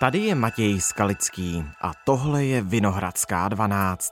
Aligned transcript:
Tady 0.00 0.18
je 0.18 0.34
Matěj 0.34 0.80
Skalický 0.80 1.64
a 1.82 1.92
tohle 2.04 2.44
je 2.44 2.62
Vinohradská 2.62 3.48
12. 3.48 4.10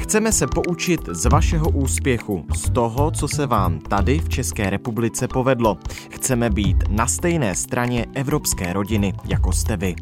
Chceme 0.00 0.32
se 0.32 0.46
poučit 0.46 1.00
z 1.08 1.26
vašeho 1.26 1.70
úspěchu, 1.70 2.46
z 2.54 2.70
toho, 2.70 3.10
co 3.10 3.28
se 3.28 3.46
vám 3.46 3.78
tady 3.78 4.18
v 4.18 4.28
České 4.28 4.70
republice 4.70 5.28
povedlo. 5.28 5.78
Chceme 6.10 6.50
být 6.50 6.76
na 6.88 7.06
stejné 7.06 7.54
straně 7.54 8.06
evropské 8.14 8.72
rodiny, 8.72 9.12
jako 9.24 9.52
jste 9.52 9.76
vy. 9.76 9.94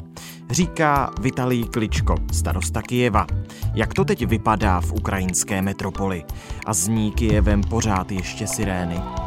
Říká 0.50 1.10
Vitalij 1.20 1.64
Kličko, 1.64 2.14
starosta 2.32 2.82
Kijeva. 2.82 3.26
Jak 3.74 3.94
to 3.94 4.04
teď 4.04 4.26
vypadá 4.26 4.80
v 4.80 4.92
ukrajinské 4.92 5.62
metropoli? 5.62 6.24
A 6.66 6.74
zní 6.74 7.12
Kijevem 7.12 7.62
pořád 7.62 8.12
ještě 8.12 8.46
sirény. 8.46 9.25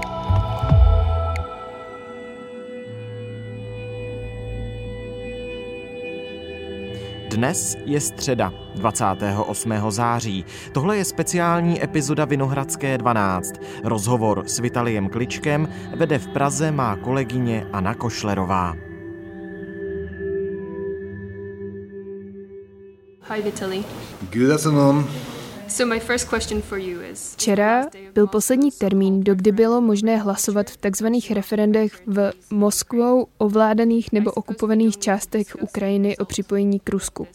Dnes 7.30 7.78
je 7.86 8.02
středa, 8.02 8.54
28. 8.76 9.74
září. 9.90 10.46
Tohle 10.72 10.98
je 10.98 11.06
speciální 11.06 11.84
epizoda 11.84 12.26
Vinohradské 12.26 12.98
12. 12.98 13.54
Rozhovor 13.84 14.44
s 14.48 14.60
Vitaliem 14.60 15.10
Kličkem 15.10 15.70
vede 15.96 16.20
v 16.20 16.28
Praze 16.28 16.72
má 16.72 16.96
kolegyně 16.96 17.68
Anna 17.74 17.96
Košlerová. 17.96 18.76
Hi, 23.34 23.42
Vitaly. 23.42 23.84
Good 24.32 24.52
afternoon. 24.52 25.08
Včera 27.36 27.86
byl 28.14 28.28
poslední 28.28 28.72
termín, 28.72 29.24
do 29.24 29.36
kdy 29.36 29.52
bylo 29.52 29.82
možné 29.82 30.18
hlasovat 30.18 30.70
v 30.70 30.78
tzv. 30.78 31.06
referendech 31.34 32.02
v 32.08 32.32
Moskvou 32.50 33.28
ovládaných 33.38 34.12
nebo 34.12 34.32
okupovaných 34.32 34.98
částech 34.98 35.56
Ukrajiny 35.62 36.18
o 36.18 36.26
připojení 36.26 36.80
k 36.80 36.90
Rusku. 36.90 37.28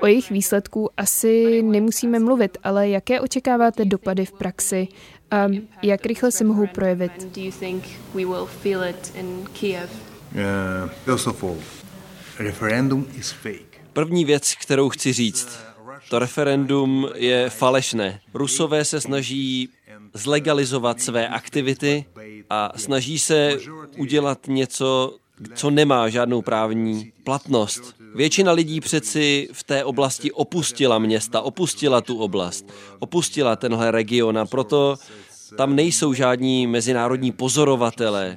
O 0.00 0.06
jejich 0.06 0.30
výsledku 0.30 0.90
asi 0.96 1.62
nemusíme 1.62 2.18
mluvit, 2.18 2.58
ale 2.62 2.88
jaké 2.88 3.20
očekáváte 3.20 3.84
dopady 3.84 4.26
v 4.26 4.32
praxi 4.32 4.88
a 5.30 5.48
jak 5.82 6.06
rychle 6.06 6.32
se 6.32 6.44
mohou 6.44 6.66
projevit? 6.66 7.28
První 13.92 14.24
věc, 14.24 14.54
kterou 14.62 14.88
chci 14.88 15.12
říct, 15.12 15.69
to 16.08 16.18
referendum 16.18 17.08
je 17.14 17.50
falešné. 17.50 18.20
Rusové 18.34 18.84
se 18.84 19.00
snaží 19.00 19.68
zlegalizovat 20.14 21.00
své 21.00 21.28
aktivity 21.28 22.04
a 22.50 22.72
snaží 22.76 23.18
se 23.18 23.58
udělat 23.98 24.38
něco, 24.48 25.16
co 25.54 25.70
nemá 25.70 26.08
žádnou 26.08 26.42
právní 26.42 27.12
platnost. 27.24 27.94
Většina 28.14 28.52
lidí 28.52 28.80
přeci 28.80 29.48
v 29.52 29.62
té 29.62 29.84
oblasti 29.84 30.32
opustila 30.32 30.98
města, 30.98 31.40
opustila 31.40 32.00
tu 32.00 32.18
oblast, 32.18 32.72
opustila 32.98 33.56
tenhle 33.56 33.90
region 33.90 34.38
a 34.38 34.46
proto 34.46 34.96
tam 35.56 35.76
nejsou 35.76 36.12
žádní 36.12 36.66
mezinárodní 36.66 37.32
pozorovatelé. 37.32 38.36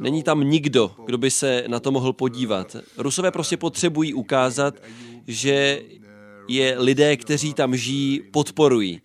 Není 0.00 0.22
tam 0.22 0.40
nikdo, 0.40 0.90
kdo 1.06 1.18
by 1.18 1.30
se 1.30 1.64
na 1.66 1.80
to 1.80 1.90
mohl 1.90 2.12
podívat. 2.12 2.76
Rusové 2.98 3.30
prostě 3.30 3.56
potřebují 3.56 4.14
ukázat, 4.14 4.74
že 5.26 5.82
je 6.48 6.74
lidé, 6.78 7.16
kteří 7.16 7.54
tam 7.54 7.76
žijí, 7.76 8.22
podporují. 8.30 9.00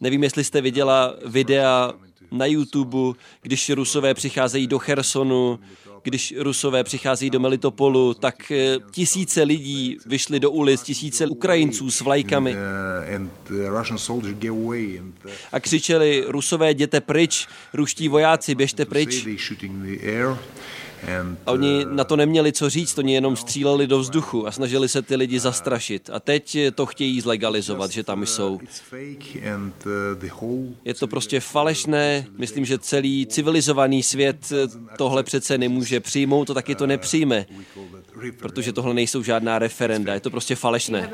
Nevím, 0.00 0.22
jestli 0.22 0.44
jste 0.44 0.60
viděla 0.60 1.14
videa 1.26 1.92
na 2.30 2.46
YouTube, 2.46 3.18
když 3.42 3.70
Rusové 3.70 4.14
přicházejí 4.14 4.66
do 4.66 4.78
Chersonu, 4.78 5.58
když 6.02 6.34
Rusové 6.38 6.84
přicházejí 6.84 7.30
do 7.30 7.40
Melitopolu, 7.40 8.14
tak 8.14 8.50
eh, 8.50 8.76
tisíce 8.90 9.42
lidí 9.42 9.98
vyšly 10.06 10.40
do 10.40 10.50
ulic, 10.50 10.82
tisíce 10.82 11.26
Ukrajinců 11.26 11.90
s 11.90 12.00
vlajkami 12.00 12.56
a 15.52 15.60
křičeli, 15.60 16.24
Rusové 16.26 16.70
jděte 16.70 17.00
pryč, 17.00 17.46
ruští 17.72 18.08
vojáci, 18.08 18.54
běžte 18.54 18.84
pryč. 18.84 19.26
A 21.46 21.52
oni 21.52 21.86
na 21.90 22.04
to 22.04 22.16
neměli 22.16 22.52
co 22.52 22.70
říct, 22.70 22.98
oni 22.98 23.14
jenom 23.14 23.36
stříleli 23.36 23.86
do 23.86 23.98
vzduchu 23.98 24.46
a 24.46 24.50
snažili 24.50 24.88
se 24.88 25.02
ty 25.02 25.16
lidi 25.16 25.40
zastrašit. 25.40 26.10
A 26.12 26.20
teď 26.20 26.58
to 26.74 26.86
chtějí 26.86 27.20
zlegalizovat, 27.20 27.90
že 27.90 28.02
tam 28.02 28.26
jsou. 28.26 28.60
Je 30.84 30.94
to 30.94 31.06
prostě 31.06 31.40
falešné, 31.40 32.26
myslím, 32.38 32.64
že 32.64 32.78
celý 32.78 33.26
civilizovaný 33.26 34.02
svět 34.02 34.52
tohle 34.98 35.22
přece 35.22 35.58
nemůže 35.58 36.00
přijmout, 36.00 36.44
to 36.44 36.54
taky 36.54 36.74
to 36.74 36.86
nepřijme 36.86 37.46
protože 38.38 38.72
tohle 38.72 38.94
nejsou 38.94 39.22
žádná 39.22 39.58
referenda, 39.58 40.14
je 40.14 40.20
to 40.20 40.30
prostě 40.30 40.54
falešné. 40.54 41.10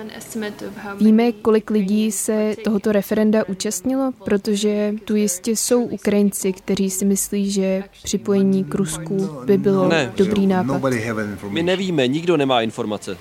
Víme, 1.00 1.32
kolik 1.32 1.70
lidí 1.70 2.12
se 2.12 2.54
tohoto 2.64 2.92
referenda 2.92 3.48
účastnilo, 3.48 4.12
protože 4.25 4.94
tu 5.04 5.16
jistě 5.16 5.50
jsou 5.50 5.82
Ukrajinci, 5.82 6.52
kteří 6.52 6.91
si 6.91 7.04
myslí, 7.04 7.50
že 7.50 7.84
připojení 8.04 8.64
k 8.64 8.75
Rusku 8.75 9.28
by 9.44 9.58
bylo 9.58 9.75
ne. 9.84 10.12
dobrý 10.16 10.47
nápad. 10.47 10.82
My 11.48 11.62
nevíme, 11.62 12.09
nikdo 12.09 12.37
nemá 12.37 12.62
informace 12.62 13.19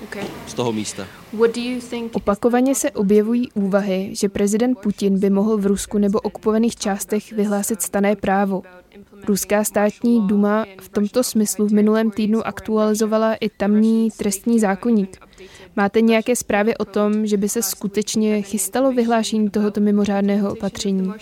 z 0.48 0.54
toho 0.54 0.72
místa. 0.72 1.08
Opakovaně 2.12 2.76
se 2.76 2.92
objevují 2.92 3.52
úvahy, 3.52 4.10
že 4.14 4.30
prezident 4.30 4.80
Putin 4.80 5.20
by 5.20 5.30
mohl 5.30 5.58
v 5.58 5.66
Rusku 5.66 5.98
nebo 5.98 6.20
okupovaných 6.20 6.76
částech 6.76 7.32
vyhlásit 7.32 7.82
stané 7.82 8.16
právo. 8.16 8.62
Ruská 9.28 9.64
státní 9.64 10.28
duma 10.28 10.66
v 10.82 10.90
tomto 10.90 11.24
smyslu 11.24 11.68
v 11.68 11.74
minulém 11.74 12.12
týdnu 12.12 12.48
aktualizovala 12.48 13.34
i 13.34 13.50
tamní 13.50 14.12
trestní 14.18 14.60
zákonník. 14.60 15.18
Máte 15.76 16.02
nějaké 16.02 16.36
zprávy 16.36 16.78
o 16.78 16.86
tom, 16.86 17.28
že 17.28 17.38
by 17.38 17.50
se 17.50 17.62
skutečně 17.62 18.42
chystalo 18.42 18.92
vyhlášení 18.92 19.50
tohoto 19.50 19.82
mimořádného 19.82 20.52
opatření? 20.52 21.14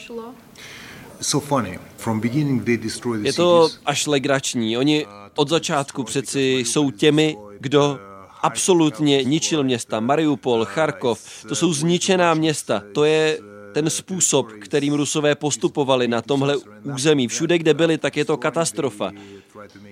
Je 3.23 3.34
to 3.34 3.69
až 3.85 4.07
legrační. 4.07 4.78
Oni 4.78 5.06
od 5.35 5.50
začátku 5.50 6.03
přeci 6.03 6.63
jsou 6.66 6.91
těmi, 6.91 7.38
kdo 7.59 8.00
absolutně 8.41 9.23
ničil 9.23 9.63
města. 9.63 10.00
Mariupol, 10.00 10.66
Charkov, 10.66 11.45
to 11.47 11.56
jsou 11.56 11.73
zničená 11.73 12.33
města. 12.33 12.83
To 12.94 13.03
je 13.03 13.39
ten 13.73 13.89
způsob, 13.89 14.51
kterým 14.62 14.94
Rusové 14.94 15.35
postupovali 15.35 16.07
na 16.07 16.22
tomhle 16.22 16.57
území. 16.83 17.28
Všude, 17.28 17.57
kde 17.57 17.73
byli, 17.73 17.97
tak 17.97 18.17
je 18.17 18.25
to 18.25 18.38
katastrofa. 18.38 19.12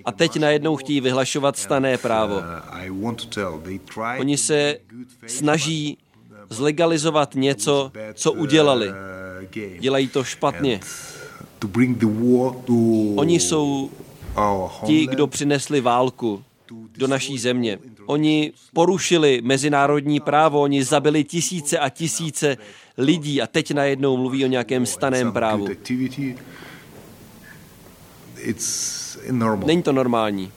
A 0.05 0.11
teď 0.11 0.39
najednou 0.39 0.75
chtějí 0.75 1.01
vyhlašovat 1.01 1.57
stané 1.57 1.97
právo. 1.97 2.41
Oni 4.19 4.37
se 4.37 4.77
snaží 5.27 5.97
zlegalizovat 6.49 7.35
něco, 7.35 7.91
co 8.13 8.31
udělali. 8.31 8.91
Dělají 9.79 10.07
to 10.07 10.23
špatně. 10.23 10.79
Oni 13.15 13.39
jsou 13.39 13.89
ti, 14.85 15.07
kdo 15.07 15.27
přinesli 15.27 15.81
válku 15.81 16.43
do 16.97 17.07
naší 17.07 17.37
země. 17.37 17.79
Oni 18.05 18.53
porušili 18.73 19.41
mezinárodní 19.43 20.19
právo, 20.19 20.61
oni 20.61 20.83
zabili 20.83 21.23
tisíce 21.23 21.79
a 21.79 21.89
tisíce 21.89 22.57
lidí 22.97 23.41
a 23.41 23.47
teď 23.47 23.71
najednou 23.73 24.17
mluví 24.17 24.45
o 24.45 24.47
nějakém 24.47 24.85
staném 24.85 25.31
právu. 25.31 25.67
Není 29.65 29.83
to 29.83 29.91
normální. 29.91 30.51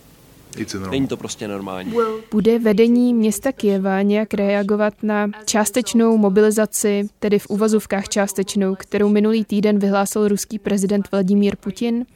Není 0.91 1.07
to 1.07 1.17
prostě 1.17 1.49
normální. 1.49 1.93
Bude 2.31 2.59
vedení 2.59 3.15
města 3.15 3.53
Kieva 3.53 4.03
nějak 4.03 4.35
reagovat 4.35 4.95
na 5.03 5.31
částečnou 5.45 6.17
mobilizaci, 6.17 7.09
tedy 7.19 7.39
v 7.39 7.47
uvazovkách 7.51 8.09
částečnou, 8.09 8.75
kterou 8.75 9.09
minulý 9.09 9.45
týden 9.45 9.79
vyhlásil 9.79 10.29
ruský 10.29 10.59
prezident 10.59 11.09
Vladimír 11.13 11.57
Putin? 11.57 12.07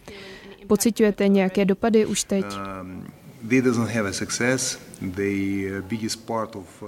Pocitujete 0.67 1.29
nějaké 1.29 1.65
dopady 1.65 2.07
už 2.07 2.25
teď? 2.25 2.45
Um, 2.83 3.07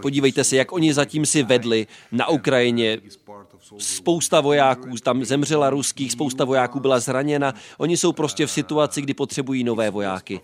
Podívejte 0.03 0.45
se, 0.45 0.57
jak 0.57 0.73
oni 0.73 0.95
zatím 0.95 1.27
si 1.27 1.43
vedli 1.43 1.87
na 2.13 2.29
Ukrajině. 2.29 2.99
Spousta 3.79 4.41
vojáků 4.41 4.89
tam 5.03 5.25
zemřela 5.25 5.71
ruských, 5.71 6.13
spousta 6.13 6.45
vojáků 6.45 6.81
byla 6.81 7.01
zraněna. 7.01 7.55
Oni 7.79 7.97
jsou 7.97 8.13
prostě 8.13 8.47
v 8.47 8.51
situaci, 8.51 9.03
kdy 9.03 9.15
potřebují 9.15 9.65
nové 9.65 9.91
vojáky. 9.91 10.41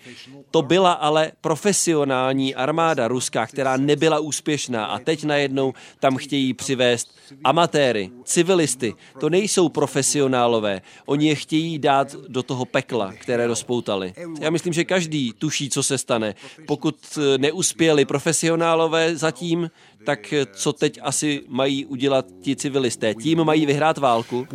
To 0.51 0.63
byla 0.63 0.93
ale 0.93 1.33
profesionální 1.41 2.55
armáda 2.55 3.09
ruská, 3.09 3.47
která 3.47 3.77
nebyla 3.77 4.19
úspěšná 4.19 4.87
a 4.87 4.99
teď 4.99 5.25
najednou 5.25 5.73
tam 6.01 6.17
chtějí 6.17 6.55
přivést 6.55 7.15
amatéry, 7.45 8.11
civilisty. 8.25 8.95
To 9.21 9.31
nejsou 9.31 9.69
profesionálové. 9.69 10.83
Oni 11.07 11.29
je 11.29 11.35
chtějí 11.35 11.79
dát 11.79 12.15
do 12.29 12.43
toho 12.43 12.65
pekla, 12.65 13.13
které 13.13 13.47
rozpoutali. 13.47 14.15
Já 14.41 14.51
myslím, 14.51 14.73
že 14.73 14.85
každý 14.85 15.33
tuší, 15.33 15.71
co 15.71 15.83
se 15.83 15.99
stane. 15.99 16.35
Pokud 16.67 17.19
neuspěli 17.39 18.05
profesionálové 18.05 19.17
zatím, 19.17 19.71
tak 20.05 20.35
co 20.55 20.73
teď 20.73 20.99
asi 21.03 21.43
mají 21.49 21.87
udělat 21.87 22.27
ti 22.41 22.57
civilisté? 22.91 23.15
Tím 23.15 23.45
mají 23.45 23.67
vyhrát 23.67 23.99
válku. 23.99 24.47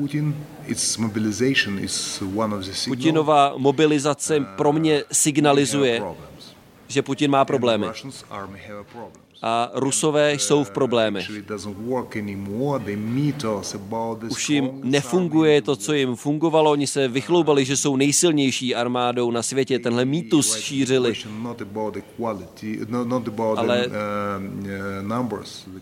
Putinova 2.88 3.54
mobilizace 3.58 4.40
pro 4.40 4.74
mě 4.74 5.04
signalizuje, 5.12 6.02
že 6.88 7.02
Putin 7.02 7.32
má 7.32 7.46
problémy 7.46 7.88
a 9.42 9.72
Rusové 9.74 10.34
jsou 10.34 10.64
v 10.64 10.72
problémech. 10.72 11.32
Už 14.30 14.50
jim 14.50 14.72
nefunguje 14.84 15.62
to, 15.62 15.76
co 15.76 15.94
jim 15.94 16.16
fungovalo. 16.16 16.72
Oni 16.72 16.88
se 16.88 17.08
vychloubali, 17.08 17.66
že 17.66 17.78
jsou 17.78 17.96
nejsilnější 17.96 18.76
armádou 18.76 19.32
na 19.32 19.44
světě. 19.44 19.80
Tenhle 19.80 20.06
mýtus 20.06 20.56
šířili. 20.58 21.14
Ale 23.58 23.90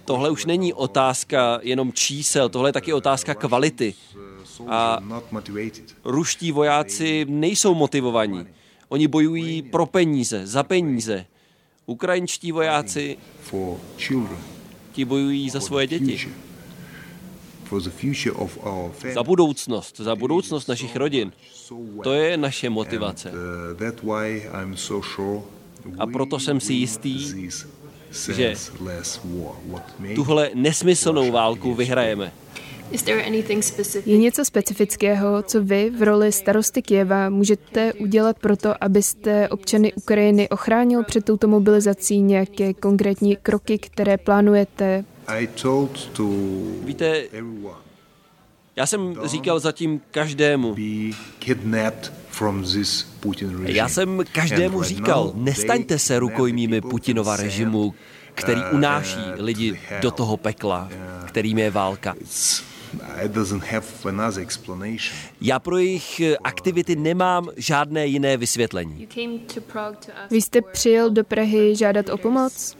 tohle 0.06 0.30
už 0.30 0.46
není 0.46 0.74
otázka 0.74 1.60
jenom 1.62 1.94
čísel, 1.94 2.50
tohle 2.50 2.70
je 2.70 2.74
taky 2.74 2.94
otázka 2.94 3.34
kvality. 3.34 3.94
A 4.68 5.00
ruští 6.06 6.52
vojáci 6.52 7.26
nejsou 7.30 7.74
motivovaní. 7.74 8.46
Oni 8.90 9.08
bojují 9.08 9.62
pro 9.62 9.86
peníze, 9.86 10.48
za 10.48 10.64
peníze. 10.64 11.26
Ukrajinští 11.90 12.52
vojáci 12.52 13.18
ti 14.92 15.06
bojují 15.06 15.50
za 15.50 15.60
svoje 15.60 15.88
děti. 15.88 16.30
Za 19.14 19.24
budoucnost, 19.24 19.98
za 19.98 20.16
budoucnost 20.16 20.68
našich 20.68 20.96
rodin. 20.96 21.32
To 22.04 22.14
je 22.14 22.38
naše 22.38 22.70
motivace. 22.70 23.32
Uh, 23.32 23.38
A 25.98 26.08
proto 26.08 26.40
jsem 26.40 26.60
si 26.60 26.74
jistý, 26.74 27.50
že 28.34 28.56
tuhle 30.16 30.50
nesmyslnou 30.54 31.32
válku 31.32 31.74
vyhrajeme. 31.74 32.32
Je 34.06 34.18
něco 34.18 34.46
specifického, 34.46 35.44
co 35.44 35.64
vy 35.64 35.92
v 35.98 36.04
roli 36.04 36.32
starosty 36.32 36.82
Kieva 36.82 37.30
můžete 37.30 37.94
udělat 37.94 38.40
pro 38.40 38.58
to, 38.58 38.84
abyste 38.84 39.50
občany 39.50 39.94
Ukrajiny 39.94 40.50
ochránil 40.50 41.04
před 41.04 41.26
touto 41.26 41.48
mobilizací 41.48 42.22
nějaké 42.22 42.74
konkrétní 42.74 43.36
kroky, 43.36 43.78
které 43.78 44.18
plánujete? 44.18 45.06
Víte, 46.84 47.24
já 48.76 48.86
jsem 48.86 49.16
říkal 49.26 49.60
zatím 49.60 50.02
každému. 50.12 50.76
Já 53.64 53.90
jsem 53.90 54.24
každému 54.32 54.84
říkal, 54.84 55.32
nestaňte 55.36 56.00
se 56.00 56.20
rukojmími 56.20 56.82
Putinova 56.82 57.36
režimu, 57.36 57.94
který 58.34 58.62
unáší 58.72 59.20
lidi 59.36 59.80
do 60.02 60.12
toho 60.12 60.38
pekla, 60.38 60.90
kterým 61.28 61.58
je 61.58 61.72
válka. 61.72 62.16
Já 65.42 65.60
pro 65.60 65.78
jejich 65.78 66.20
eh, 66.20 66.38
aktivity 66.38 66.96
nemám 66.96 67.50
žádné 67.58 68.08
jiné 68.08 68.38
vysvětlení. 68.38 69.08
Vy 70.32 70.42
jste 70.42 70.62
přijel 70.62 71.10
do 71.10 71.24
Prahy 71.24 71.76
žádat 71.76 72.10
o 72.10 72.18
pomoc? 72.18 72.78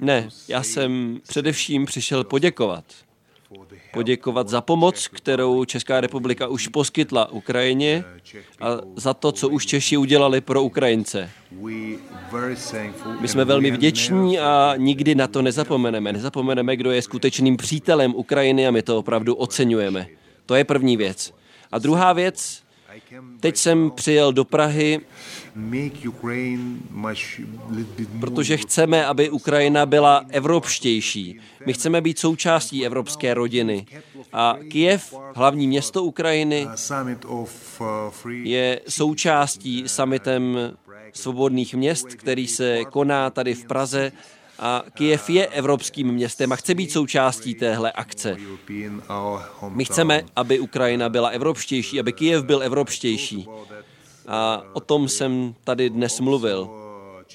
Ne, 0.00 0.28
já 0.48 0.62
jsem 0.62 1.20
především 1.28 1.84
přišel 1.84 2.24
poděkovat 2.24 2.84
poděkovat 3.92 4.48
za 4.48 4.60
pomoc, 4.60 5.08
kterou 5.08 5.64
Česká 5.64 6.00
republika 6.00 6.46
už 6.46 6.68
poskytla 6.68 7.32
Ukrajině 7.32 8.04
a 8.60 8.66
za 8.96 9.14
to, 9.14 9.32
co 9.32 9.48
už 9.48 9.66
Češi 9.66 9.96
udělali 9.96 10.40
pro 10.40 10.62
Ukrajince. 10.62 11.30
My 13.20 13.28
jsme 13.28 13.44
velmi 13.44 13.70
vděční 13.70 14.38
a 14.38 14.74
nikdy 14.76 15.14
na 15.14 15.26
to 15.26 15.42
nezapomeneme. 15.42 16.12
Nezapomeneme, 16.12 16.76
kdo 16.76 16.90
je 16.90 17.02
skutečným 17.02 17.56
přítelem 17.56 18.14
Ukrajiny 18.14 18.68
a 18.68 18.70
my 18.70 18.82
to 18.82 18.98
opravdu 18.98 19.34
oceňujeme. 19.34 20.06
To 20.46 20.54
je 20.54 20.64
první 20.64 20.96
věc. 20.96 21.34
A 21.72 21.78
druhá 21.78 22.12
věc, 22.12 22.62
teď 23.40 23.56
jsem 23.56 23.90
přijel 23.90 24.32
do 24.32 24.44
Prahy 24.44 25.00
protože 28.20 28.56
chceme, 28.56 29.06
aby 29.06 29.30
Ukrajina 29.30 29.86
byla 29.86 30.24
evropštější. 30.28 31.40
My 31.66 31.72
chceme 31.72 32.00
být 32.00 32.18
součástí 32.18 32.86
evropské 32.86 33.34
rodiny. 33.34 33.86
A 34.32 34.56
Kiev, 34.70 35.14
hlavní 35.34 35.68
město 35.68 36.04
Ukrajiny, 36.04 36.68
je 38.42 38.80
součástí 38.88 39.84
summitem 39.86 40.58
svobodných 41.12 41.74
měst, 41.74 42.06
který 42.06 42.46
se 42.46 42.84
koná 42.84 43.30
tady 43.30 43.54
v 43.54 43.64
Praze 43.64 44.12
a 44.58 44.82
Kiev 44.94 45.30
je 45.30 45.46
evropským 45.46 46.08
městem 46.12 46.52
a 46.52 46.56
chce 46.56 46.74
být 46.74 46.92
součástí 46.92 47.54
téhle 47.54 47.92
akce. 47.92 48.36
My 49.68 49.84
chceme, 49.84 50.22
aby 50.36 50.60
Ukrajina 50.60 51.08
byla 51.08 51.28
evropštější, 51.28 52.00
aby 52.00 52.12
Kiev 52.12 52.44
byl 52.44 52.62
evropštější. 52.62 53.48
A 54.28 54.62
o 54.72 54.80
tom 54.80 55.08
jsem 55.08 55.54
tady 55.64 55.90
dnes 55.90 56.20
mluvil. 56.20 56.70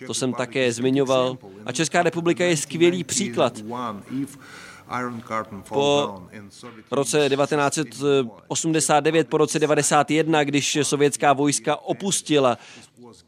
To 0.08 0.14
jsem 0.14 0.34
také 0.34 0.72
zmiňoval. 0.72 1.38
A 1.66 1.72
Česká 1.72 2.04
republika 2.04 2.46
je 2.46 2.58
skvělý 2.58 3.04
příklad. 3.04 3.62
Po 6.90 6.96
roce 6.96 7.30
1989, 7.30 9.28
po 9.30 9.38
roce 9.38 9.60
1991, 9.60 10.44
když 10.44 10.78
sovětská 10.84 11.34
vojska 11.34 11.76
opustila 11.76 12.58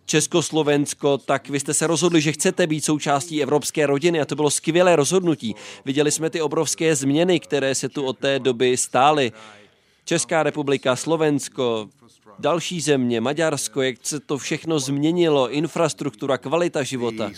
Československo, 0.06 1.18
tak 1.18 1.50
vy 1.50 1.60
jste 1.60 1.74
se 1.74 1.88
rozhodli, 1.88 2.22
že 2.22 2.32
chcete 2.32 2.68
být 2.68 2.86
součástí 2.86 3.44
evropské 3.44 3.86
rodiny 3.86 4.22
a 4.22 4.26
to 4.26 4.36
bylo 4.36 4.50
skvělé 4.50 4.96
rozhodnutí. 4.96 5.56
Viděli 5.86 6.12
jsme 6.12 6.30
ty 6.30 6.42
obrovské 6.42 6.96
změny, 6.96 7.40
které 7.40 7.76
se 7.76 7.90
tu 7.90 8.06
od 8.06 8.18
té 8.18 8.40
doby 8.40 8.78
stály. 8.78 9.32
Česká 10.06 10.44
republika, 10.44 10.96
Slovensko, 10.96 11.90
další 12.40 12.82
země, 12.82 13.22
Maďarsko, 13.22 13.82
jak 13.82 13.96
se 14.04 14.20
to 14.20 14.38
všechno 14.38 14.80
změnilo, 14.80 15.52
infrastruktura, 15.52 16.38
kvalita 16.38 16.84
života. 16.84 17.32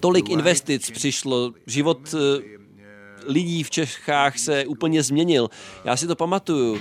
Tolik 0.00 0.28
investic 0.28 0.90
přišlo, 0.90 1.52
život 1.66 2.14
eh, 2.14 2.42
lidí 3.26 3.62
v 3.62 3.70
Čechách 3.70 4.38
se 4.38 4.66
úplně 4.66 5.02
změnil. 5.02 5.50
Já 5.84 5.96
si 5.96 6.06
to 6.06 6.16
pamatuju. 6.16 6.78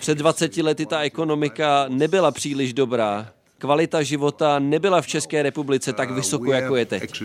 Před 0.00 0.18
20 0.18 0.56
lety 0.56 0.86
ta 0.86 1.00
ekonomika 1.00 1.84
nebyla 1.88 2.30
příliš 2.30 2.72
dobrá. 2.72 3.32
Kvalita 3.58 4.02
života 4.02 4.58
nebyla 4.58 5.02
v 5.02 5.06
České 5.06 5.42
republice 5.42 5.92
tak 5.92 6.10
vysoko, 6.10 6.52
jako 6.52 6.76
je 6.76 6.86
teď. 6.86 7.22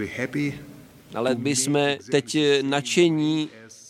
Ale 1.15 1.35
my 1.35 1.55
jsme 1.55 1.97
teď 2.11 2.37
nadšení 2.61 3.49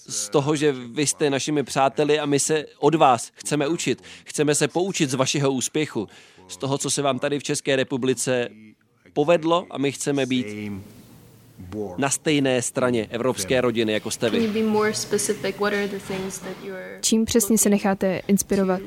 z 0.10 0.30
toho, 0.30 0.56
že 0.56 0.72
vy 0.72 1.08
jste 1.08 1.30
našimi 1.30 1.64
přáteli 1.64 2.20
a 2.20 2.26
my 2.26 2.40
se 2.40 2.66
od 2.80 2.96
vás 2.96 3.32
chceme 3.34 3.68
učit. 3.68 4.04
Chceme 4.26 4.56
se 4.56 4.68
poučit 4.68 5.10
z 5.10 5.14
vašeho 5.14 5.52
úspěchu, 5.52 6.08
z 6.48 6.58
toho, 6.58 6.78
co 6.78 6.90
se 6.90 7.02
vám 7.02 7.20
tady 7.20 7.40
v 7.40 7.44
České 7.44 7.76
republice 7.76 8.50
povedlo 9.14 9.68
a 9.70 9.78
my 9.78 9.92
chceme 9.92 10.26
být 10.26 10.72
na 11.98 12.10
stejné 12.10 12.62
straně 12.62 13.08
evropské 13.10 13.62
rodiny, 13.62 13.94
jako 13.94 14.12
jste 14.12 14.30
vy. 14.30 14.64
Čím 17.02 17.26
přesně 17.26 17.58
se 17.58 17.70
necháte 17.70 18.22
inspirovat? 18.28 18.82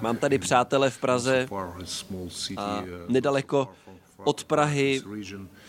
Mám 0.00 0.16
tady 0.16 0.38
přátele 0.38 0.90
v 0.90 0.98
Praze 0.98 1.48
a 2.56 2.84
nedaleko 3.08 3.68
od 4.26 4.44
Prahy 4.44 5.02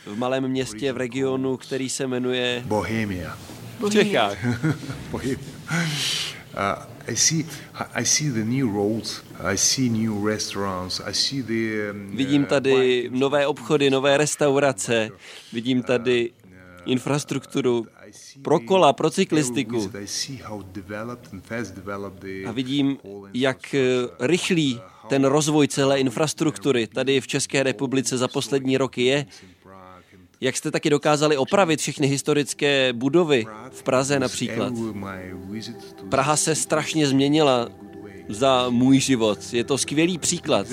v 0.05 0.17
malém 0.17 0.47
městě 0.47 0.93
v 0.93 0.97
regionu, 0.97 1.57
který 1.57 1.89
se 1.89 2.07
jmenuje 2.07 2.63
Bohemia. 2.65 3.37
V 3.79 3.89
Čechách. 3.89 4.37
Bohemia. 5.11 5.37
Uh, 6.57 6.83
I 7.07 7.15
see, 7.15 7.45
I 7.93 8.05
see 8.05 8.29
the 8.29 8.43
new 8.43 8.75
roads, 8.75 9.21
I 9.39 9.57
see 9.57 9.89
new 9.89 10.25
restaurants, 10.25 11.01
I 11.05 11.13
see 11.13 11.43
the. 11.43 11.91
Um, 11.91 12.17
vidím 12.17 12.45
tady 12.45 13.09
nové 13.13 13.47
obchody, 13.47 13.89
nové 13.89 14.17
restaurace, 14.17 15.09
vidím 15.53 15.83
tady 15.83 16.31
infrastrukturu 16.85 17.85
pro 18.41 18.59
kola, 18.59 18.93
pro 18.93 19.09
cyklistiku. 19.09 19.91
A 22.47 22.51
vidím, 22.51 22.97
jak 23.33 23.75
rychlý 24.19 24.81
ten 25.07 25.25
rozvoj 25.25 25.67
celé 25.67 25.99
infrastruktury 25.99 26.87
tady 26.87 27.21
v 27.21 27.27
České 27.27 27.63
republice 27.63 28.17
za 28.17 28.27
poslední 28.27 28.77
roky 28.77 29.03
je. 29.03 29.25
Jak 30.41 30.57
jste 30.57 30.71
taky 30.71 30.89
dokázali 30.89 31.37
opravit 31.37 31.79
všechny 31.79 32.07
historické 32.07 32.93
budovy 32.93 33.45
v 33.71 33.83
Praze 33.83 34.19
například. 34.19 34.73
Praha 36.09 36.35
se 36.35 36.55
strašně 36.55 37.07
změnila 37.07 37.69
za 38.29 38.69
můj 38.69 38.99
život. 38.99 39.39
Je 39.53 39.63
to 39.63 39.77
skvělý 39.77 40.17
příklad. 40.17 40.67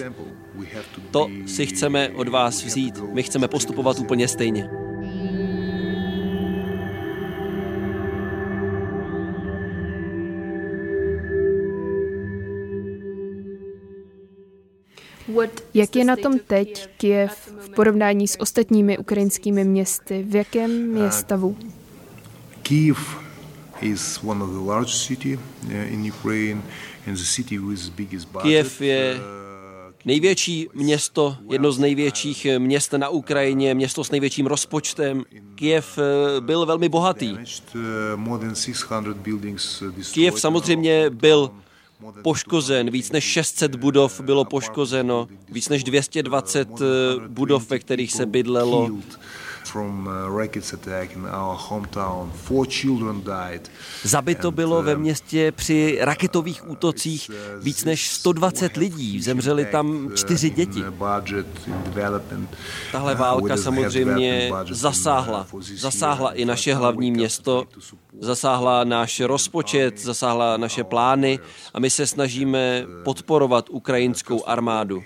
To 1.11 1.29
si 1.47 1.67
chceme 1.67 2.09
od 2.09 2.29
vás 2.29 2.65
vzít. 2.65 2.95
My 3.13 3.23
chceme 3.23 3.49
postupovat 3.49 3.99
úplně 3.99 4.29
stejně. 4.29 4.84
Jak 15.75 15.97
je 15.97 16.05
na 16.05 16.17
tom 16.17 16.39
teď 16.39 16.89
Kiev 16.97 17.53
v 17.61 17.71
porovnání 17.71 18.29
s 18.29 18.41
ostatními 18.41 18.99
ukrajinskými 18.99 19.65
městy? 19.65 20.27
V 20.29 20.35
jakém 20.35 20.97
je 20.97 21.11
stavu? 21.11 21.57
Kiev 22.63 22.99
is 23.81 24.21
one 24.25 24.45
of 24.45 24.51
the 24.51 24.59
largest 24.59 25.07
city 25.07 25.39
in 25.89 26.13
Ukraine 26.13 26.63
and 27.07 27.15
the 27.17 27.25
city 27.25 27.59
with 27.59 27.89
biggest 27.89 28.29
budget. 28.29 28.43
Kiev 28.43 28.81
je 28.81 29.21
největší 30.05 30.69
město, 30.75 31.37
jedno 31.51 31.73
z 31.73 31.79
největších 31.79 32.47
měst 32.59 32.93
na 32.93 33.09
Ukrajině, 33.09 33.75
město 33.75 34.05
s 34.05 34.11
největším 34.11 34.47
rozpočtem. 34.47 35.25
Kiev 35.55 35.99
byl 36.41 36.67
velmi 36.67 36.89
bohatý. 36.89 37.37
Kiev 40.13 40.41
samozřejmě 40.41 41.11
byl 41.11 41.51
poškozen, 42.23 42.91
víc 42.91 43.11
než 43.13 43.25
600 43.25 43.75
budov 43.75 44.21
bylo 44.21 44.45
poškozeno, 44.45 45.29
víc 45.49 45.69
než 45.69 45.85
220 45.85 46.69
budov, 47.29 47.71
ve 47.71 47.79
kterých 47.79 48.13
se 48.13 48.27
bydlelo. 48.27 48.91
Zabito 54.03 54.51
bylo 54.51 54.83
ve 54.83 54.97
městě 54.97 55.53
při 55.53 55.99
raketových 56.01 56.71
útocích 56.71 57.31
víc 57.63 57.85
než 57.85 58.09
120 58.09 58.77
lidí, 58.77 59.23
zemřeli 59.23 59.65
tam 59.65 60.11
čtyři 60.15 60.51
děti. 60.51 60.85
Tahle 62.93 63.15
válka 63.15 63.57
samozřejmě 63.57 64.53
zasáhla. 64.71 65.47
Zasáhla 65.77 66.33
i 66.33 66.45
naše 66.45 66.75
hlavní 66.75 67.11
město, 67.11 67.65
zasáhla 68.21 68.85
náš 68.85 69.21
rozpočet, 69.21 69.99
zasáhla 69.99 70.57
naše 70.57 70.85
plány 70.85 71.39
a 71.75 71.81
my 71.81 71.91
se 71.91 72.07
snažíme 72.07 72.87
podporovat 73.05 73.67
ukrajinskou 73.71 74.45
armádu. 74.47 75.03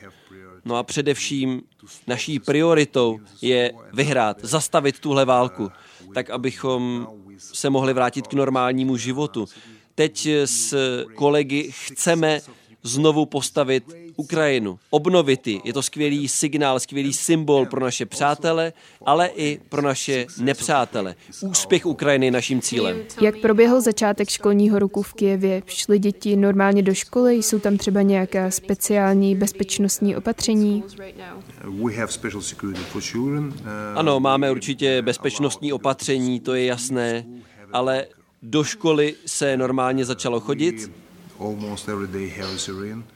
No 0.68 0.76
a 0.76 0.82
především 0.82 1.62
naší 2.06 2.38
prioritou 2.38 3.20
je 3.42 3.72
vyhrát, 3.92 4.36
zastavit 4.42 4.98
tuhle 5.00 5.24
válku, 5.24 5.70
tak 6.14 6.30
abychom 6.30 7.08
se 7.38 7.70
mohli 7.70 7.92
vrátit 7.92 8.26
k 8.26 8.32
normálnímu 8.32 8.96
životu. 8.96 9.46
Teď 9.94 10.26
s 10.44 10.76
kolegy 11.14 11.70
chceme 11.72 12.40
znovu 12.82 13.26
postavit 13.26 13.84
Ukrajinu, 14.20 14.78
obnovit 14.90 15.46
ji. 15.46 15.60
Je 15.64 15.72
to 15.72 15.82
skvělý 15.82 16.28
signál, 16.28 16.80
skvělý 16.80 17.12
symbol 17.12 17.66
pro 17.66 17.80
naše 17.80 18.06
přátele, 18.06 18.72
ale 19.06 19.30
i 19.36 19.60
pro 19.68 19.82
naše 19.82 20.26
nepřátele. 20.40 21.14
Úspěch 21.42 21.86
Ukrajiny 21.86 22.26
je 22.26 22.30
naším 22.30 22.60
cílem. 22.60 22.96
Jak 23.20 23.38
proběhl 23.38 23.80
začátek 23.80 24.28
školního 24.30 24.78
roku 24.78 25.02
v 25.02 25.14
Kijevě? 25.14 25.62
Šly 25.66 25.98
děti 25.98 26.36
normálně 26.36 26.82
do 26.82 26.94
školy? 26.94 27.34
Jsou 27.34 27.58
tam 27.58 27.76
třeba 27.76 28.02
nějaká 28.02 28.50
speciální 28.50 29.36
bezpečnostní 29.36 30.16
opatření? 30.16 30.84
Ano, 33.94 34.20
máme 34.20 34.50
určitě 34.50 35.02
bezpečnostní 35.02 35.72
opatření, 35.72 36.40
to 36.40 36.54
je 36.54 36.64
jasné, 36.64 37.24
ale 37.72 38.06
do 38.42 38.64
školy 38.64 39.14
se 39.26 39.56
normálně 39.56 40.04
začalo 40.04 40.40
chodit. 40.40 40.90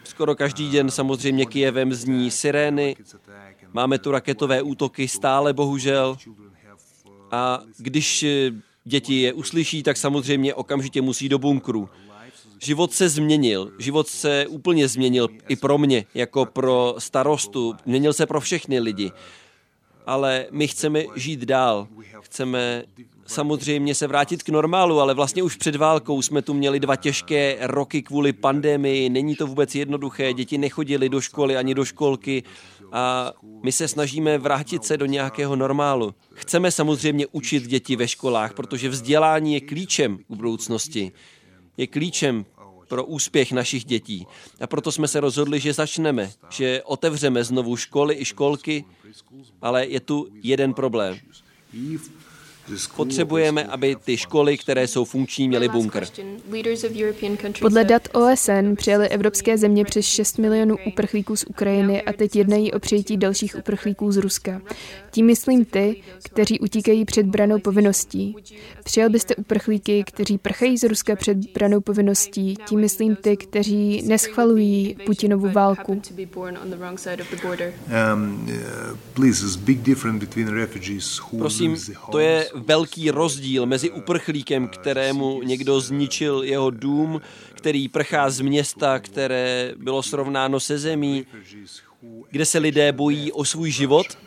Skoro 0.05 0.35
každý 0.35 0.71
den 0.71 0.91
samozřejmě 0.91 1.47
Kijevem 1.47 1.93
zní 1.93 2.31
sirény, 2.31 2.97
máme 3.73 3.99
tu 3.99 4.11
raketové 4.11 4.63
útoky 4.63 5.09
stále 5.09 5.53
bohužel. 5.53 6.17
A 7.31 7.63
když 7.79 8.25
děti 8.85 9.21
je 9.21 9.33
uslyší, 9.33 9.83
tak 9.83 9.97
samozřejmě 9.97 10.55
okamžitě 10.55 11.03
musí 11.03 11.29
do 11.29 11.39
bunkru. 11.39 11.89
Život 12.59 12.93
se 12.93 13.09
změnil, 13.09 13.73
život 13.79 14.09
se 14.09 14.47
úplně 14.47 14.89
změnil 14.89 15.29
i 15.49 15.57
pro 15.57 15.79
mě, 15.79 16.05
jako 16.15 16.47
pro 16.47 16.95
starostu, 16.99 17.75
změnil 17.85 18.13
se 18.13 18.27
pro 18.27 18.41
všechny 18.41 18.81
lidi. 18.81 19.11
Ale 20.07 20.47
my 20.51 20.69
chceme 20.69 21.05
žít 21.17 21.41
dál, 21.41 21.89
chceme 22.21 22.85
samozřejmě 23.27 23.95
se 23.95 24.07
vrátit 24.07 24.43
k 24.43 24.49
normálu, 24.49 25.01
ale 25.01 25.15
vlastně 25.15 25.43
už 25.43 25.57
před 25.57 25.77
válkou 25.77 26.23
jsme 26.23 26.43
tu 26.43 26.55
měli 26.55 26.81
dva 26.81 26.97
těžké 26.97 27.57
roky 27.61 28.03
kvůli 28.03 28.33
pandemii, 28.33 29.11
není 29.11 29.37
to 29.37 29.47
vůbec 29.47 29.75
jednoduché, 29.75 30.33
děti 30.33 30.59
nechodily 30.59 31.09
do 31.09 31.21
školy 31.21 31.57
ani 31.57 31.75
do 31.75 31.85
školky 31.85 32.43
a 32.93 33.33
my 33.63 33.73
se 33.73 33.89
snažíme 33.89 34.39
vrátit 34.39 34.85
se 34.85 34.97
do 34.97 35.07
nějakého 35.07 35.57
normálu. 35.57 36.15
Chceme 36.35 36.71
samozřejmě 36.71 37.27
učit 37.27 37.63
děti 37.63 37.97
ve 37.97 38.09
školách, 38.09 38.55
protože 38.55 38.89
vzdělání 38.89 39.55
je 39.55 39.61
klíčem 39.61 40.19
k 40.19 40.37
budoucnosti. 40.37 41.13
Je 41.77 41.87
klíčem 41.87 42.45
pro 42.93 43.05
úspěch 43.05 43.53
našich 43.53 43.85
dětí. 43.85 44.27
A 44.61 44.67
proto 44.67 44.93
jsme 44.93 45.09
se 45.09 45.21
rozhodli, 45.21 45.61
že 45.61 45.73
začneme, 45.73 46.31
že 46.51 46.83
otevřeme 46.85 47.45
znovu 47.45 47.77
školy 47.77 48.21
i 48.21 48.25
školky, 48.25 48.85
ale 49.63 49.87
je 49.87 50.01
tu 50.01 50.29
jeden 50.43 50.75
problém. 50.75 51.17
Potřebujeme, 52.97 53.65
aby 53.65 53.97
ty 54.05 54.17
školy, 54.17 54.59
které 54.59 54.87
jsou 54.87 55.05
funkční, 55.05 55.49
měly 55.49 55.69
bunkr. 55.69 56.07
Podle 57.61 57.85
dat 57.85 58.09
OSN 58.13 58.75
přijali 58.77 59.09
evropské 59.09 59.59
země 59.59 59.85
přes 59.85 60.05
6 60.07 60.39
milionů 60.39 60.77
uprchlíků 60.87 61.37
z 61.37 61.45
Ukrajiny 61.45 62.03
a 62.03 62.13
teď 62.13 62.37
jednají 62.37 62.73
o 62.73 62.79
přijetí 62.79 63.17
dalších 63.17 63.57
uprchlíků 63.59 64.13
z 64.13 64.17
Ruska. 64.17 64.61
Tím 65.11 65.27
myslím 65.27 65.65
ty, 65.65 66.03
kteří 66.25 66.61
utíkají 66.61 67.05
před 67.05 67.27
branou 67.27 67.59
povinností. 67.59 68.37
Přijal 68.85 69.11
byste 69.11 69.37
uprchlíky, 69.37 70.05
kteří 70.07 70.39
prchají 70.39 70.79
z 70.79 70.83
Ruska 70.83 71.17
před 71.17 71.39
branou 71.39 71.81
povinností. 71.81 72.57
Tím 72.69 72.81
myslím 72.81 73.17
ty, 73.17 73.37
kteří 73.37 74.03
neschvalují 74.07 74.97
Putinovu 75.07 75.51
válku. 75.51 76.03
Um, 78.15 78.49
Prosím, 81.39 81.77
to 82.11 82.19
je 82.19 82.52
velký 82.55 83.11
rozdíl 83.11 83.67
mezi 83.67 83.91
uprchlíkem, 83.91 84.69
kterému 84.69 85.43
někdo 85.43 85.81
zničil 85.81 86.43
jeho 86.43 86.71
dům, 86.71 87.21
který 87.55 87.89
prchá 87.89 88.31
z 88.31 88.41
města, 88.41 88.99
které 88.99 89.73
bylo 89.77 90.03
srovnáno 90.03 90.61
se 90.61 90.79
zemí, 90.79 91.27
kde 92.31 92.47
se 92.47 92.59
lidé 92.59 92.93
bojí 92.93 93.33
o 93.33 93.45
svůj 93.45 93.71
život, 93.71 94.19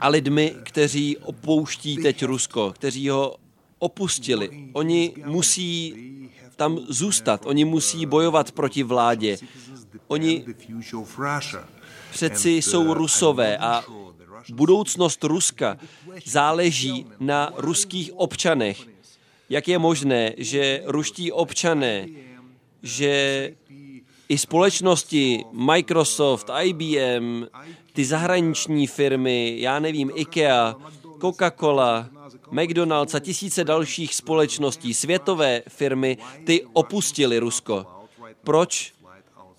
a 0.00 0.08
lidmi, 0.08 0.54
kteří 0.62 1.16
opouští 1.16 1.96
teď 1.96 2.24
Rusko, 2.24 2.72
kteří 2.72 3.08
ho 3.08 3.36
opustili. 3.78 4.68
Oni 4.72 5.14
musí 5.24 5.94
tam 6.56 6.78
zůstat, 6.88 7.40
oni 7.46 7.64
musí 7.64 8.06
bojovat 8.06 8.52
proti 8.52 8.82
vládě. 8.82 9.36
Oni 10.06 10.44
přeci 12.10 12.50
jsou 12.50 12.94
rusové 12.94 13.58
a 13.58 13.84
budoucnost 14.50 15.24
Ruska 15.24 15.78
záleží 16.24 17.06
na 17.20 17.52
ruských 17.56 18.12
občanech. 18.14 18.86
Jak 19.50 19.68
je 19.68 19.78
možné, 19.78 20.32
že 20.36 20.82
ruští 20.84 21.32
občané, 21.32 22.08
že 22.82 23.52
i 24.28 24.38
společnosti 24.38 25.44
Microsoft, 25.52 26.50
IBM, 26.62 27.46
ty 27.92 28.04
zahraniční 28.04 28.86
firmy, 28.86 29.56
já 29.58 29.78
nevím, 29.78 30.10
IKEA, 30.14 30.76
Coca-Cola, 31.18 32.08
McDonald's 32.50 33.14
a 33.14 33.18
tisíce 33.18 33.64
dalších 33.64 34.14
společností, 34.14 34.94
světové 34.94 35.62
firmy, 35.68 36.18
ty 36.44 36.64
opustili 36.72 37.38
Rusko. 37.38 37.86
Proč 38.44 38.92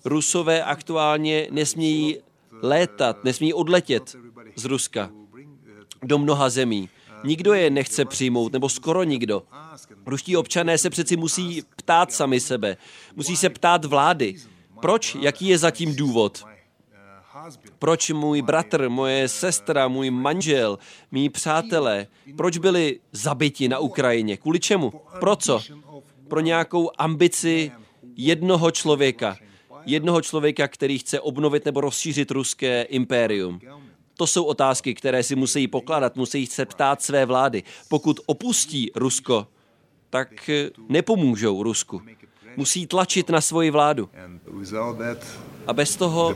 Rusové 0.04 0.64
aktuálně 0.64 1.48
nesmějí 1.50 2.18
létat, 2.62 3.24
nesmějí 3.24 3.54
odletět 3.54 4.16
z 4.56 4.64
Ruska 4.64 5.10
do 6.02 6.18
mnoha 6.18 6.50
zemí. 6.50 6.88
Nikdo 7.24 7.54
je 7.54 7.70
nechce 7.70 8.04
přijmout, 8.04 8.52
nebo 8.52 8.68
skoro 8.68 9.02
nikdo. 9.02 9.42
Ruští 10.06 10.36
občané 10.36 10.78
se 10.78 10.90
přeci 10.90 11.16
musí 11.16 11.62
ptát 11.76 12.12
sami 12.12 12.40
sebe. 12.40 12.76
Musí 13.16 13.36
se 13.36 13.50
ptát 13.50 13.84
vlády. 13.84 14.36
Proč? 14.80 15.16
Jaký 15.20 15.46
je 15.46 15.58
zatím 15.58 15.96
důvod? 15.96 16.44
Proč 17.78 18.10
můj 18.10 18.42
bratr, 18.42 18.88
moje 18.88 19.28
sestra, 19.28 19.88
můj 19.88 20.10
manžel, 20.10 20.78
mý 21.12 21.28
přátelé, 21.28 22.06
proč 22.36 22.58
byli 22.58 23.00
zabiti 23.12 23.68
na 23.68 23.78
Ukrajině? 23.78 24.36
Kvůli 24.36 24.60
čemu? 24.60 24.92
Pro 25.20 25.36
co? 25.36 25.60
Pro 26.28 26.40
nějakou 26.40 26.90
ambici 26.98 27.72
jednoho 28.16 28.70
člověka. 28.70 29.36
Jednoho 29.86 30.22
člověka, 30.22 30.68
který 30.68 30.98
chce 30.98 31.20
obnovit 31.20 31.64
nebo 31.64 31.80
rozšířit 31.80 32.30
ruské 32.30 32.82
impérium. 32.82 33.60
To 34.16 34.26
jsou 34.26 34.44
otázky, 34.44 34.94
které 34.94 35.22
si 35.22 35.36
musí 35.36 35.68
pokládat, 35.68 36.16
musí 36.16 36.46
se 36.46 36.66
ptát 36.66 37.02
své 37.02 37.26
vlády. 37.26 37.62
Pokud 37.88 38.20
opustí 38.26 38.90
Rusko, 38.96 39.46
tak 40.10 40.50
nepomůžou 40.88 41.62
Rusku. 41.62 42.02
Musí 42.56 42.86
tlačit 42.86 43.30
na 43.30 43.40
svoji 43.40 43.70
vládu. 43.70 44.08
A 45.66 45.72
bez 45.72 45.96
toho 45.96 46.34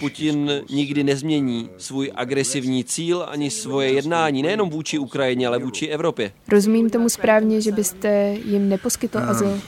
Putin 0.00 0.62
nikdy 0.70 1.04
nezmění 1.04 1.70
svůj 1.78 2.12
agresivní 2.14 2.84
cíl 2.84 3.26
ani 3.28 3.50
svoje 3.50 3.92
jednání, 3.92 4.42
nejenom 4.42 4.70
vůči 4.70 4.98
Ukrajině, 4.98 5.46
ale 5.46 5.58
vůči 5.58 5.86
Evropě. 5.86 6.32
Rozumím 6.48 6.90
tomu 6.90 7.08
správně, 7.08 7.60
že 7.60 7.72
byste 7.72 8.36
jim 8.44 8.68
neposkytl 8.68 9.18
azyl? 9.18 9.60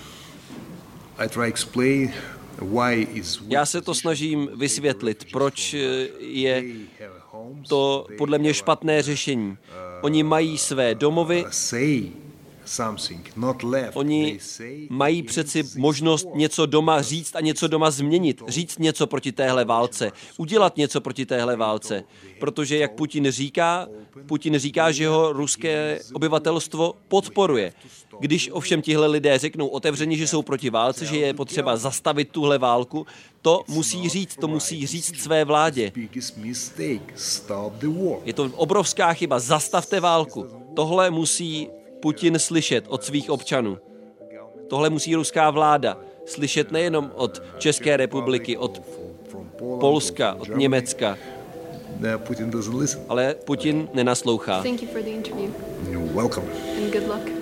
Já 3.48 3.66
se 3.66 3.80
to 3.80 3.94
snažím 3.94 4.50
vysvětlit, 4.54 5.24
proč 5.32 5.76
je 6.18 6.64
to 7.68 8.06
podle 8.18 8.38
mě 8.38 8.54
špatné 8.54 9.02
řešení. 9.02 9.56
Oni 10.02 10.22
mají 10.22 10.58
své 10.58 10.94
domovy, 10.94 11.44
Oni 13.94 14.38
mají 14.90 15.22
přeci 15.22 15.64
možnost 15.76 16.28
něco 16.34 16.66
doma 16.66 17.02
říct 17.02 17.36
a 17.36 17.40
něco 17.40 17.68
doma 17.68 17.90
změnit, 17.90 18.42
říct 18.48 18.78
něco 18.78 19.06
proti 19.06 19.32
téhle 19.32 19.64
válce, 19.64 20.12
udělat 20.36 20.76
něco 20.76 21.00
proti 21.00 21.26
téhle 21.26 21.56
válce. 21.56 22.04
Protože, 22.40 22.78
jak 22.78 22.92
Putin 22.94 23.30
říká, 23.30 23.88
Putin 24.26 24.58
říká, 24.58 24.92
že 24.92 25.08
ho 25.08 25.32
ruské 25.32 26.00
obyvatelstvo 26.12 26.94
podporuje. 27.08 27.72
Když 28.20 28.50
ovšem 28.52 28.82
tihle 28.82 29.06
lidé 29.06 29.38
řeknou 29.38 29.66
otevřeně, 29.66 30.16
že 30.16 30.26
jsou 30.26 30.42
proti 30.42 30.70
válce, 30.70 31.06
že 31.06 31.16
je 31.16 31.34
potřeba 31.34 31.76
zastavit 31.76 32.28
tuhle 32.30 32.58
válku, 32.58 33.06
to 33.42 33.62
musí 33.68 34.08
říct, 34.08 34.36
to 34.40 34.48
musí 34.48 34.86
říct 34.86 35.16
své 35.20 35.44
vládě. 35.44 35.92
Je 38.24 38.32
to 38.32 38.50
obrovská 38.56 39.12
chyba, 39.12 39.38
zastavte 39.38 40.00
válku. 40.00 40.46
Tohle 40.74 41.10
musí 41.10 41.68
Putin 42.00 42.38
slyšet 42.38 42.84
od 42.88 43.04
svých 43.04 43.30
občanů. 43.30 43.78
Tohle 44.68 44.90
musí 44.90 45.14
ruská 45.14 45.50
vláda 45.50 45.98
slyšet 46.26 46.72
nejenom 46.72 47.10
od 47.14 47.42
České 47.58 47.96
republiky, 47.96 48.56
od 48.56 48.82
Polska, 49.80 50.34
od 50.34 50.48
Německa. 50.48 51.18
Ale 53.08 53.34
Putin 53.44 53.88
nenaslouchá. 53.94 54.62
Thank 54.62 54.82
you 54.82 54.88
for 54.88 55.02
the 55.02 55.10
interview. 55.10 55.50
You're 55.90 56.12
welcome. 56.12 56.46
And 56.76 56.92
good 56.92 57.08
luck. 57.08 57.37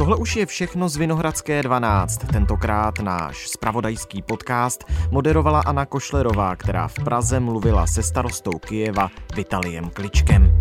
Tohle 0.00 0.16
už 0.16 0.36
je 0.36 0.46
všechno 0.46 0.88
z 0.88 0.96
Vinohradské 0.96 1.62
12. 1.62 2.18
Tentokrát 2.32 2.98
náš 2.98 3.48
spravodajský 3.48 4.22
podcast 4.22 4.84
moderovala 5.10 5.60
Anna 5.60 5.86
Košlerová, 5.86 6.56
která 6.56 6.88
v 6.88 6.94
Praze 6.94 7.40
mluvila 7.40 7.86
se 7.86 8.02
starostou 8.02 8.50
Kijeva 8.50 9.10
Vitaliem 9.36 9.90
Kličkem. 9.90 10.60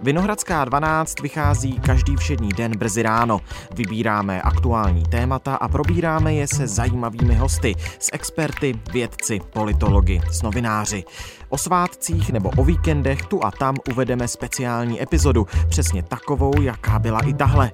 Vinohradská 0.00 0.64
12 0.64 1.20
vychází 1.20 1.72
každý 1.72 2.16
všední 2.16 2.48
den 2.48 2.78
brzy 2.78 3.02
ráno. 3.02 3.40
Vybíráme 3.74 4.42
aktuální 4.42 5.02
témata 5.02 5.54
a 5.54 5.68
probíráme 5.68 6.34
je 6.34 6.46
se 6.48 6.66
zajímavými 6.66 7.34
hosty, 7.34 7.74
s 7.98 8.08
experty, 8.12 8.74
vědci, 8.92 9.40
politologi, 9.52 10.20
s 10.30 10.42
novináři. 10.42 11.04
O 11.48 11.58
svátcích 11.58 12.30
nebo 12.30 12.50
o 12.56 12.64
víkendech 12.64 13.22
tu 13.22 13.44
a 13.44 13.50
tam 13.50 13.76
uvedeme 13.90 14.28
speciální 14.28 15.02
epizodu, 15.02 15.46
přesně 15.68 16.02
takovou, 16.02 16.60
jaká 16.60 16.98
byla 16.98 17.20
i 17.20 17.34
tahle. 17.34 17.70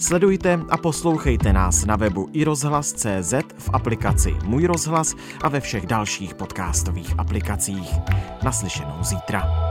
Sledujte 0.00 0.60
a 0.68 0.76
poslouchejte 0.76 1.52
nás 1.52 1.84
na 1.84 1.96
webu 1.96 2.28
iRozhlas.cz 2.32 3.34
v 3.58 3.70
aplikaci 3.72 4.36
Můj 4.44 4.66
rozhlas 4.66 5.14
a 5.42 5.48
ve 5.48 5.60
všech 5.60 5.86
dalších 5.86 6.34
podcastových 6.34 7.18
aplikacích. 7.18 7.90
Naslyšenou 8.42 9.02
zítra. 9.02 9.65